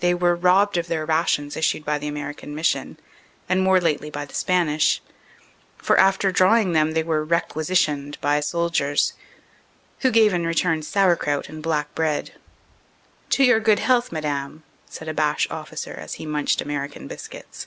[0.00, 2.98] They were robbed of their rations issued by the American Mission
[3.48, 5.00] and more lately by the Spanish.
[5.78, 9.14] For after draw ing them they were "requisitioned" by soldiers,
[10.00, 12.34] who gave in return sauerkraut and black bread
[13.30, 17.66] "To your good health, Madame," said a Boche officer as he munched American biscuits.